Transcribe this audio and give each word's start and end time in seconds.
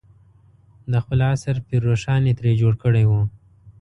د 0.91 0.93
خپل 1.03 1.19
عصر 1.31 1.55
پير 1.67 1.81
روښان 1.89 2.21
یې 2.27 2.33
ترې 2.39 2.51
جوړ 2.61 2.73
کړی 2.83 3.03
و. 3.09 3.11